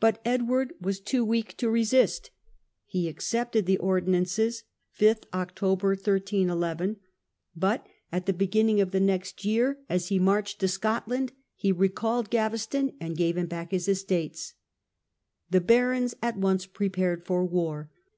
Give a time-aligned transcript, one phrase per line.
[0.00, 2.30] But Edward was too weak to resist.
[2.84, 4.64] He accepted the Ordinances,
[4.98, 6.98] 5th October, 1311;
[7.56, 12.28] but at the beginning of the next year, as he marched to Scotland, he recalled
[12.28, 14.52] Gaveston and gave him back his estates.
[15.48, 17.90] The barons at once prepared for war.